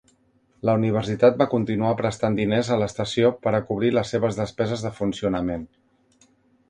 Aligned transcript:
La 0.67 0.73
universitat 0.79 1.35
va 1.41 1.47
continuar 1.51 1.91
prestant 1.99 2.37
diners 2.39 2.71
a 2.75 2.79
l'estació 2.85 3.31
per 3.45 3.53
a 3.59 3.63
cobrir 3.69 3.93
les 3.99 4.15
seves 4.17 4.41
despeses 4.41 4.87
de 4.87 4.93
funcionament. 5.03 5.69